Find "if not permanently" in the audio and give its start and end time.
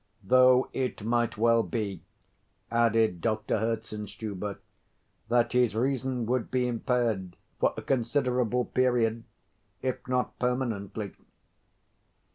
9.83-11.13